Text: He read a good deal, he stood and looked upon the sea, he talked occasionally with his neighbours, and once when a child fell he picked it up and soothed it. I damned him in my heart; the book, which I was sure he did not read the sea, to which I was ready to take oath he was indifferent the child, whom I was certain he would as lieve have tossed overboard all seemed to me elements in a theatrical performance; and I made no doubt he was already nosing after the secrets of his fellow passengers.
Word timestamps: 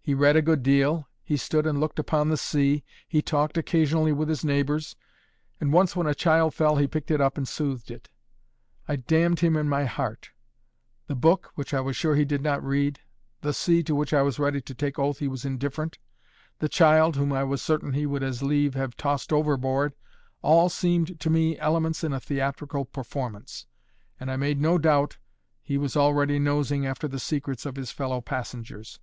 He 0.00 0.14
read 0.14 0.36
a 0.36 0.40
good 0.40 0.62
deal, 0.62 1.06
he 1.22 1.36
stood 1.36 1.66
and 1.66 1.78
looked 1.78 1.98
upon 1.98 2.30
the 2.30 2.38
sea, 2.38 2.82
he 3.06 3.20
talked 3.20 3.58
occasionally 3.58 4.10
with 4.10 4.30
his 4.30 4.42
neighbours, 4.42 4.96
and 5.60 5.70
once 5.70 5.94
when 5.94 6.06
a 6.06 6.14
child 6.14 6.54
fell 6.54 6.76
he 6.76 6.86
picked 6.86 7.10
it 7.10 7.20
up 7.20 7.36
and 7.36 7.46
soothed 7.46 7.90
it. 7.90 8.08
I 8.88 8.96
damned 8.96 9.40
him 9.40 9.54
in 9.54 9.68
my 9.68 9.84
heart; 9.84 10.30
the 11.08 11.14
book, 11.14 11.50
which 11.56 11.74
I 11.74 11.82
was 11.82 11.94
sure 11.94 12.14
he 12.14 12.24
did 12.24 12.40
not 12.40 12.64
read 12.64 13.00
the 13.42 13.52
sea, 13.52 13.82
to 13.82 13.94
which 13.94 14.14
I 14.14 14.22
was 14.22 14.38
ready 14.38 14.62
to 14.62 14.74
take 14.74 14.98
oath 14.98 15.18
he 15.18 15.28
was 15.28 15.44
indifferent 15.44 15.98
the 16.58 16.70
child, 16.70 17.16
whom 17.16 17.30
I 17.34 17.44
was 17.44 17.60
certain 17.60 17.92
he 17.92 18.06
would 18.06 18.22
as 18.22 18.42
lieve 18.42 18.72
have 18.76 18.96
tossed 18.96 19.30
overboard 19.30 19.92
all 20.40 20.70
seemed 20.70 21.20
to 21.20 21.28
me 21.28 21.58
elements 21.58 22.02
in 22.02 22.14
a 22.14 22.20
theatrical 22.20 22.86
performance; 22.86 23.66
and 24.18 24.30
I 24.30 24.36
made 24.38 24.58
no 24.58 24.78
doubt 24.78 25.18
he 25.60 25.76
was 25.76 25.98
already 25.98 26.38
nosing 26.38 26.86
after 26.86 27.06
the 27.06 27.20
secrets 27.20 27.66
of 27.66 27.76
his 27.76 27.90
fellow 27.90 28.22
passengers. 28.22 29.00